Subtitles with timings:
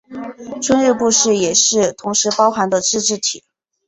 [0.63, 3.43] 春日部市也是同时包含的自治体。